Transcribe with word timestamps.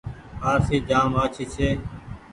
آرسي 0.51 0.77
جآم 0.89 1.11
آڇي 1.23 1.43
ڇي۔ 1.53 1.69